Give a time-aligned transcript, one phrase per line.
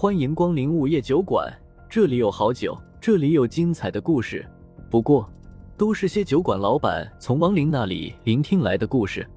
[0.00, 1.46] 欢迎光临午夜酒馆，
[1.86, 4.42] 这里有好酒，这里有精彩的故事。
[4.90, 5.30] 不过，
[5.76, 9.28] 都是些酒馆老板从亡灵那里聆听来的故事。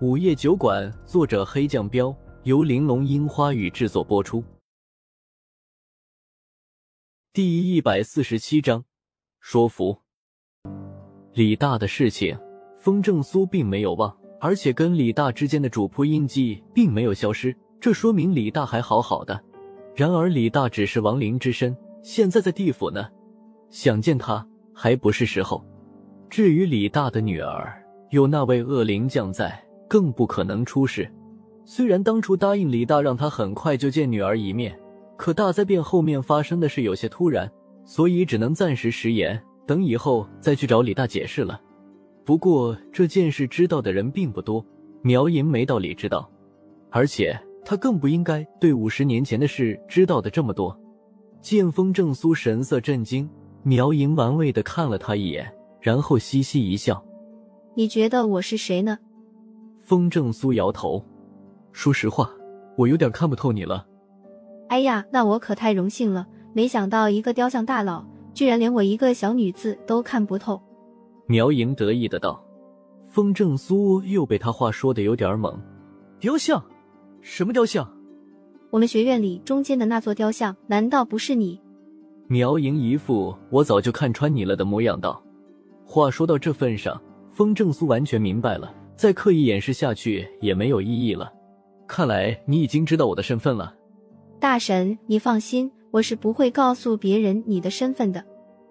[0.00, 4.42] 午夜酒馆，作者黑酱标，由玲珑樱花雨制作播出。
[7.34, 8.82] 第一百四十七章，
[9.38, 9.98] 说服
[11.34, 12.40] 李大的事情，
[12.78, 19.44] 风正苏并没有忘，而且跟李大之间的主仆印记并没有消失，这说明李大还好好的。
[19.96, 23.08] 然而李大只是亡灵之身，现在在地府呢，
[23.70, 25.64] 想见他还不是时候。
[26.28, 29.58] 至于李大的女儿，有那位恶灵将在，
[29.88, 31.10] 更不可能出事。
[31.64, 34.78] 虽然当初答应李大让他很快就见女儿一面，
[35.16, 37.50] 可大灾变后面发生的事有些突然，
[37.86, 41.58] 所以只能暂时食言，等以后再去找李大解释了。
[42.22, 44.62] 不过这件事知道的人并不多，
[45.00, 46.30] 苗银没道理知道，
[46.90, 47.34] 而且。
[47.68, 50.74] 他更不应该对五十年前的事知道的这么多。
[51.40, 53.28] 剑锋正苏神色震惊，
[53.64, 57.04] 苗莹玩味的看了他一眼，然后嘻嘻一笑
[57.74, 58.96] ：“你觉得我是谁呢？”
[59.82, 61.04] 风正苏摇头
[61.72, 62.30] ：“说实话，
[62.76, 63.84] 我有点看不透你了。
[64.70, 66.24] ”“哎呀，那我可太荣幸了！
[66.52, 70.62] 没想到一个雕像大佬，居然连我一个小女子都看不透。”
[71.26, 72.40] 苗莹得意的道。
[73.08, 75.52] 风正苏又被他话说的有点懵
[76.20, 76.62] ：“雕像？”
[77.28, 77.84] 什么雕像？
[78.70, 81.60] 我们学院里中间的那座雕像，难道不是你？
[82.28, 85.20] 苗莹一副我早就看穿你了的模样道。
[85.84, 91.32] 话说到这份上，风正苏完全明白了，再刻意掩饰下去也没有意义了。
[91.88, 93.74] 看来你已经知道我的身份了。
[94.38, 98.24] 大神，你放心，我是不会告诉别人你的身份的。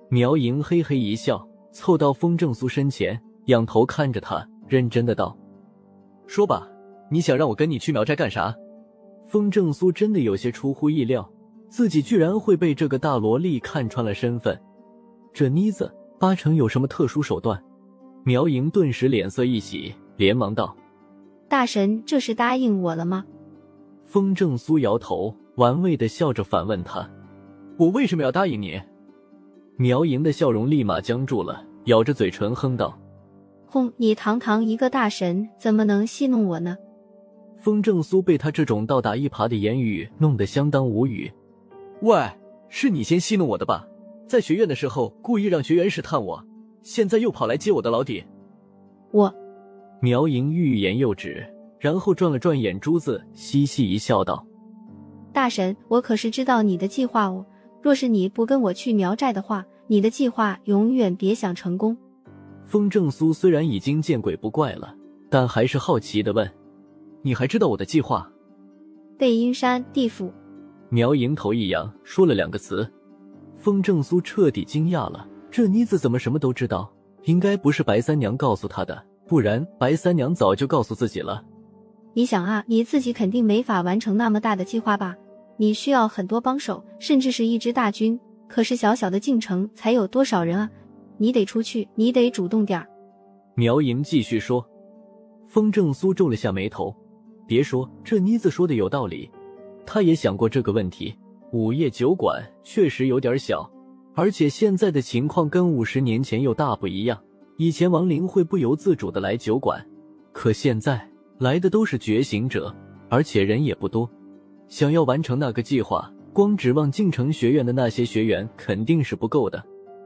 [0.08, 5.38] 苗莹嘿嘿一笑，凑到风正苏身前，仰头看着他，认真的道
[6.26, 6.66] ：“说吧。”
[7.10, 8.56] 你想让我跟你去苗寨干啥？
[9.28, 11.28] 风正苏真的有些出乎意料，
[11.68, 14.60] 自己居然会被这个大萝莉看穿了身份。
[15.34, 17.62] 这妮子八成有什么特殊手段。
[18.24, 20.76] 苗莹顿时脸色一喜，连忙道
[21.50, 23.26] ：“大神，这是答应我了吗？”
[24.06, 27.10] 风正苏摇头，玩味的笑着反问他
[27.78, 28.80] ：“我为什么要答应你？”
[29.78, 32.98] 苗莹的笑容立马僵住了，咬着嘴唇哼道
[33.68, 36.78] ：“哼，你堂堂一个大神，怎么能戏弄我呢？”
[37.66, 41.32] 风正苏被他这种倒打一耙的言语弄得相当无语。
[42.02, 42.16] 喂，
[42.70, 43.88] 是你先戏弄我的吧？
[44.28, 46.46] 在学院的时候故意让学员试探我，
[46.84, 48.24] 现在又跑来揭我的老底。
[49.10, 49.34] 我，
[50.00, 51.44] 苗莹欲言又止，
[51.80, 54.46] 然后转了转眼珠子，嘻嘻一笑，道
[55.34, 57.44] ：“大神，我可是知道你的计划哦。
[57.82, 61.98] 若是你不跟我去苗寨的话，你的计划永远别想成功。”
[62.68, 64.96] 风正苏虽然已经见鬼不怪了，
[65.32, 66.48] 但还是好奇的问。
[67.26, 68.32] 你还知道我的计划？
[69.18, 70.32] 背阴山地府。
[70.90, 72.88] 苗莹头一扬，说了两个词。
[73.58, 76.88] 风正苏彻底惊讶了，这妮子怎么什么都知道？
[77.24, 81.44] 应该不是白三娘告诉她的，不然白三娘早就告诉自己了。
[82.14, 85.16] 你想啊，你自己肯定没法完成那么大的计划吧？
[85.58, 88.20] 你需要很多帮手，甚至是一支大军。
[88.48, 90.70] 可是小小的晋城才有多少人啊？
[91.18, 92.88] 你得出去，你得主动点儿。
[93.56, 94.64] 苗莹继续说。
[95.48, 96.96] 风正苏皱了下眉头。
[97.48, 99.30] 别说这妮子说的有道理，
[99.86, 101.16] 他也想过这个问题。
[101.52, 103.70] 午夜酒馆确实有点小，
[104.14, 107.18] 而且现在的情况跟五十年前又大不一样。
[107.58, 109.86] 以前亡灵会不由自主的来酒馆，
[110.34, 111.08] 可现在
[111.38, 112.76] 来的都是觉醒者，
[113.10, 114.10] 而且人也不多。
[114.68, 119.64] 想要完成那个计划，光指望晋城学院的那些学员肯定是不够的，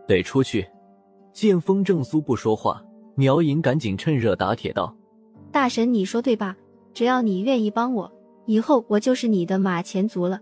[0.07, 0.67] 得出去。
[1.33, 2.83] 见风正苏不说话，
[3.15, 4.95] 苗莹赶紧趁热打铁道
[5.51, 6.55] ：“大神，你说对吧？”
[6.93, 8.11] 只要你愿意帮我，
[8.45, 10.39] 以后我就是你的马前卒了。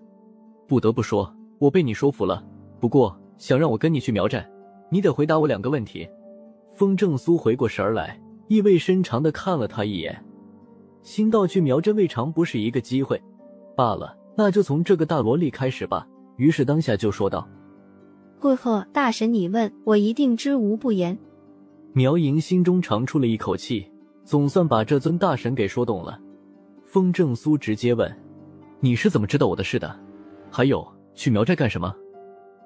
[0.67, 2.43] 不得不说，我被你说服了。
[2.79, 4.47] 不过，想让我跟你去苗寨，
[4.89, 6.07] 你得回答我两个问题。
[6.73, 10.23] 风正苏回过神来，意味深长的看了他一眼，
[11.01, 13.21] 心道去苗寨未尝不是一个机会。
[13.75, 16.07] 罢了，那就从这个大萝莉开始吧。
[16.37, 17.47] 于是当下就说道
[18.39, 21.17] ：“呵呵，大神你问我一定知无不言。”
[21.93, 23.89] 苗莹心中长出了一口气，
[24.23, 26.19] 总算把这尊大神给说动了。
[26.87, 28.09] 风正苏直接问
[28.79, 29.93] ：“你是怎么知道我的事的？
[30.49, 31.93] 还有，去苗寨干什么？”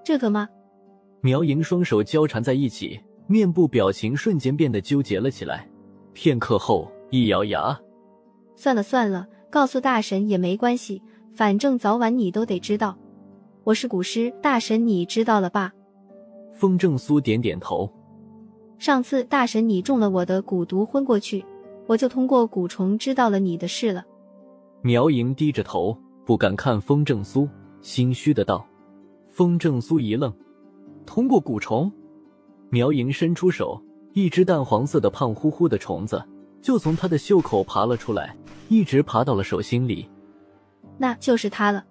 [0.05, 0.47] 这个吗？
[1.21, 5.67] 苗莹双手交缠在一起，面部表情瞬间变得纠结了起来。
[6.13, 7.75] 片刻后，一咬牙
[8.55, 11.01] ：“算了算了，告诉大神也没关系，
[11.33, 12.95] 反正早晚你都得知道。
[13.63, 15.73] 我是古尸，大神你知道了吧？”
[16.53, 17.91] 风正苏点点头。
[18.77, 21.43] 上次大神你中了我的蛊毒昏过去，
[21.87, 24.05] 我就通过蛊虫知道了你的事了。
[24.83, 25.95] 苗莹低着头，
[26.25, 27.47] 不敢看风正苏，
[27.81, 28.65] 心虚的道。
[29.27, 30.33] 风正苏一愣，
[31.05, 31.91] 通过蛊虫。
[32.69, 33.79] 苗莹伸出手，
[34.13, 36.23] 一只淡黄色的胖乎乎的虫子
[36.61, 38.35] 就从他的袖口爬了出来，
[38.69, 40.09] 一直爬到了手心里。
[40.97, 41.85] 那就是他了。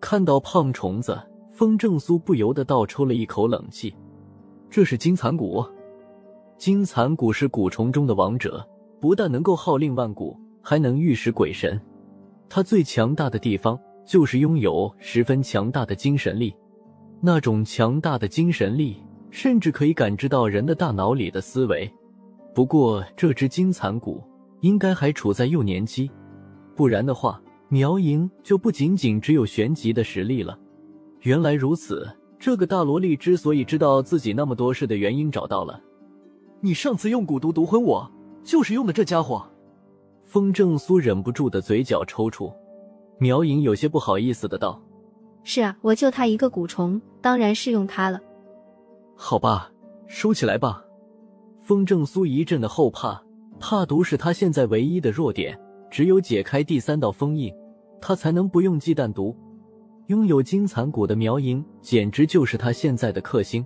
[0.00, 1.18] 看到胖虫子，
[1.50, 3.94] 风正苏不由得倒抽了一口冷气。
[4.68, 5.66] 这是金蚕蛊。
[6.58, 8.66] 金蚕蛊是蛊虫中的王者，
[9.00, 11.78] 不但能够号令万蛊，还能御使鬼神。
[12.48, 16.54] 他最强大的地方就是拥有十分强大的精神力。
[17.20, 18.96] 那种强大的精神力，
[19.30, 21.88] 甚至可以感知到人的大脑里的思维。
[22.54, 24.20] 不过，这只金蚕蛊
[24.60, 26.10] 应该还处在幼年期，
[26.74, 30.58] 不然的话，苗莹就不仅仅只有玄级的实力了。
[31.20, 35.80] 原来如此，这个大萝莉之所以知道自己那么多事的原因找到了。
[36.60, 38.10] 你上次用蛊毒毒昏我，
[38.42, 39.48] 就是用的这家伙。
[40.32, 42.50] 风正苏忍不住的嘴角抽搐，
[43.18, 44.82] 苗莹有些不好意思的道。
[45.44, 48.18] 是啊，我就他一个蛊虫，当然是用它了。
[49.14, 49.70] 好吧，
[50.06, 50.82] 收起来吧。
[51.60, 53.22] 风正苏一阵的后怕，
[53.60, 57.54] 怕毒是他现在唯一的弱点，只有解开第三道封印，
[58.00, 59.36] 他才能不用忌惮毒。
[60.06, 63.62] 拥有金蚕蛊的苗莹，简直就是他现在的克星。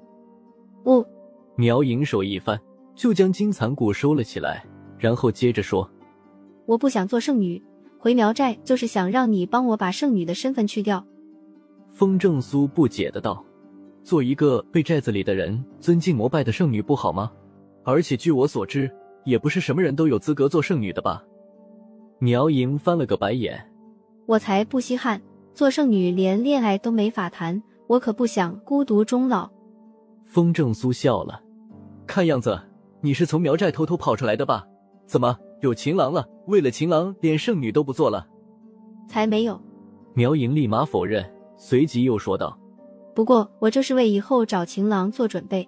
[0.82, 1.06] 哦，
[1.54, 2.60] 苗莹手一翻，
[2.96, 4.66] 就将金蚕蛊收了起来，
[4.98, 5.88] 然后接着说
[6.66, 7.62] ：“我不想做圣女，
[7.98, 11.04] 回苗寨就是想让你帮我把圣女的身份去掉。”
[11.90, 13.42] 风正苏不解的道
[14.04, 17.32] ：“做一个被寨子里的人尊敬膜拜的圣女不好吗？
[17.84, 18.90] 而且据我所知，
[19.24, 21.22] 也不是什么人都有资格做圣女的吧？”
[22.18, 23.70] 苗莹翻了个白眼
[24.26, 25.20] ：“我才不稀罕，
[25.54, 29.48] 做圣女连恋爱都没法谈，我可不想孤独终老。”
[30.26, 31.40] 风正苏笑了
[32.06, 32.60] ：“看样子
[33.00, 34.66] 你是从苗寨偷偷跑出来的吧？
[35.06, 36.28] 怎么有情郎了？
[36.46, 38.26] 为了情郎连剩女都不做了？”
[39.08, 39.60] 才没有！
[40.14, 41.24] 苗莹立马否认。
[41.56, 42.58] 随即又说道
[43.14, 45.66] ：“不过我这是为以后找情郎做准备。”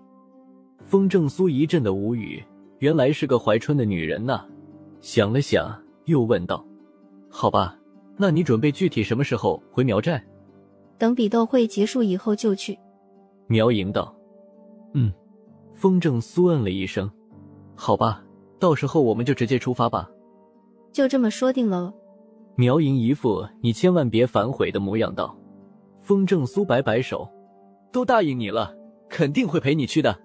[0.84, 2.42] 风正苏一阵的无语，
[2.78, 4.44] 原来是个怀春的女人呐。
[5.00, 5.74] 想了想，
[6.04, 6.64] 又问道
[7.30, 7.78] ：“好吧，
[8.16, 10.22] 那你准备具体什么时候回苗寨？”
[10.98, 12.78] 等比斗会结束以后就去。
[13.46, 14.14] 苗莹道
[14.92, 15.12] ：“嗯。”
[15.74, 17.08] 风正苏嗯了一声
[17.76, 18.22] ：“好吧，
[18.58, 20.10] 到时候我们就直接出发吧。”
[20.92, 21.92] 就这么说定了。
[22.56, 25.36] 苗莹一副你千万别反悔的模样道。
[26.00, 27.28] 风正苏摆摆手，
[27.92, 28.74] 都答应你了，
[29.08, 30.18] 肯定会陪你去的。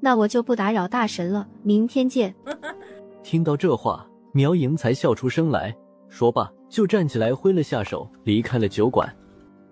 [0.00, 2.34] 那我就不打扰大神了，明天见。
[3.22, 5.76] 听到这话，苗莹才笑出声来，
[6.08, 9.14] 说罢就站起来挥了下手，离开了酒馆。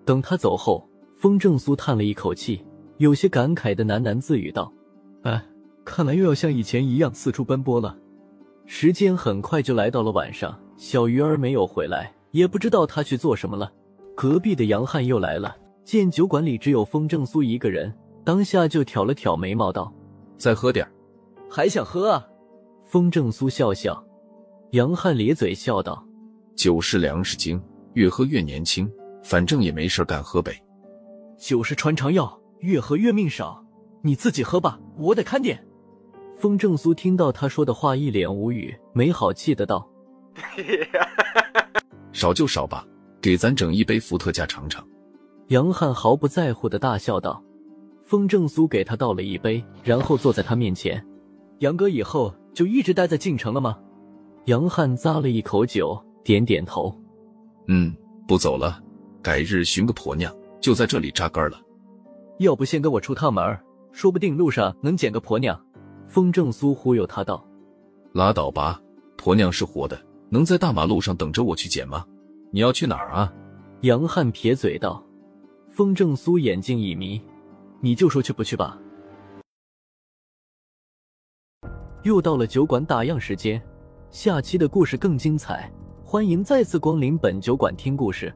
[0.05, 0.87] 等他走后，
[1.17, 2.63] 风正苏叹了一口气，
[2.97, 4.71] 有些感慨的喃喃自语道
[5.23, 5.43] ：“哎，
[5.85, 7.97] 看来又要像以前一样四处奔波了。”
[8.65, 13.71] 时间很快就来到了晚上，小鱼儿没有回来，也不知道他去做什么了。
[14.15, 17.93] 隔壁的杨汉又来了，见酒馆里只有风正苏一个人，
[18.23, 19.93] 当下就挑了挑眉毛道
[20.37, 20.87] ：“再喝点
[21.49, 22.25] 还想喝啊？”
[22.85, 24.01] 风正苏笑笑，
[24.71, 26.05] 杨汉咧嘴笑道
[26.55, 27.61] ：“酒是粮食精，
[27.93, 28.89] 越喝越年轻，
[29.23, 30.57] 反正也没事干，喝呗。”
[31.37, 33.65] 酒是穿肠药，越喝越命少，
[34.01, 35.61] 你自己喝吧，我得看点。
[36.35, 39.87] 风正苏听到他说的话，一脸无语，没好气的道
[42.11, 42.85] ：“少就少吧。”
[43.21, 44.85] 给咱整一杯伏特加尝尝。
[45.47, 47.41] 杨汉毫不在乎的大笑道
[48.03, 51.01] ：“风正苏给他倒了一杯，然后坐在他面前。
[51.59, 53.79] 杨哥以后就一直待在晋城了吗？”
[54.47, 56.93] 杨汉咂了一口酒，点点头
[57.69, 57.95] ：“嗯，
[58.27, 58.83] 不走了，
[59.21, 61.57] 改日寻个婆娘，就在这里扎根了。
[62.39, 63.57] 要不先跟我出趟门，
[63.93, 65.57] 说不定路上能捡个婆娘。”
[66.07, 67.43] 风正苏忽悠他道
[68.13, 68.79] ：“拉倒吧，
[69.17, 72.05] 婆娘是活的，能在大马路上等着我去捡吗？”
[72.51, 73.33] 你要去哪儿啊？
[73.81, 75.03] 杨汉撇嘴道。
[75.69, 77.19] 风正苏眼睛一眯
[77.81, 78.77] ：“你就说去不去吧。”
[82.03, 83.59] 又到了酒馆打烊时间，
[84.11, 85.71] 下期的故事更精彩，
[86.03, 88.31] 欢迎再次光临本酒馆听故事。